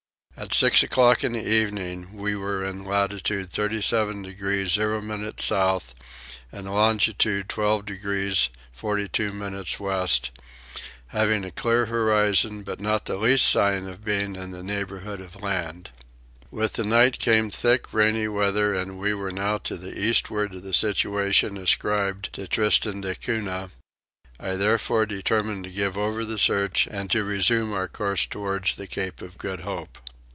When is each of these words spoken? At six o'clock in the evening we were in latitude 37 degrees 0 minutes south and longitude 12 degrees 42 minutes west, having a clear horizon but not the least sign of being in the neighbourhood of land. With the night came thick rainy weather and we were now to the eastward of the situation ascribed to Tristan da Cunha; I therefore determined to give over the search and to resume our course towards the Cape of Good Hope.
At 0.37 0.55
six 0.55 0.81
o'clock 0.81 1.23
in 1.23 1.33
the 1.33 1.47
evening 1.47 2.15
we 2.15 2.35
were 2.35 2.63
in 2.63 2.83
latitude 2.83 3.51
37 3.51 4.23
degrees 4.23 4.71
0 4.71 4.99
minutes 5.01 5.45
south 5.45 5.93
and 6.51 6.65
longitude 6.67 7.47
12 7.47 7.85
degrees 7.85 8.49
42 8.71 9.33
minutes 9.33 9.79
west, 9.79 10.31
having 11.07 11.45
a 11.45 11.51
clear 11.51 11.85
horizon 11.87 12.63
but 12.63 12.79
not 12.79 13.05
the 13.05 13.17
least 13.17 13.47
sign 13.49 13.85
of 13.87 14.03
being 14.03 14.35
in 14.35 14.49
the 14.49 14.63
neighbourhood 14.63 15.21
of 15.21 15.43
land. 15.43 15.91
With 16.49 16.73
the 16.73 16.85
night 16.85 17.19
came 17.19 17.51
thick 17.51 17.93
rainy 17.93 18.27
weather 18.27 18.73
and 18.73 18.97
we 18.97 19.13
were 19.13 19.31
now 19.31 19.59
to 19.59 19.77
the 19.77 19.95
eastward 19.99 20.55
of 20.55 20.63
the 20.63 20.73
situation 20.73 21.55
ascribed 21.57 22.33
to 22.33 22.47
Tristan 22.47 23.01
da 23.01 23.13
Cunha; 23.13 23.69
I 24.39 24.55
therefore 24.55 25.05
determined 25.05 25.65
to 25.65 25.69
give 25.69 25.99
over 25.99 26.25
the 26.25 26.39
search 26.39 26.87
and 26.89 27.11
to 27.11 27.23
resume 27.23 27.73
our 27.73 27.87
course 27.89 28.25
towards 28.25 28.75
the 28.77 28.87
Cape 28.87 29.21
of 29.21 29.37
Good 29.37 29.59
Hope. 29.59 29.99